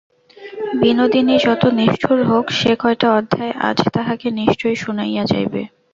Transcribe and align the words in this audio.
বিনোদিনী 0.75 1.35
যত 1.45 1.63
নিষ্ঠুর 1.77 2.19
হোক 2.25 2.45
সে-কয়টা 2.59 3.07
অধ্যায় 3.19 3.53
আজ 3.69 3.77
তাহাকে 3.95 4.27
নিশ্চয় 4.39 4.75
শুনাইয়া 4.83 5.23
যাইবে। 5.25 5.61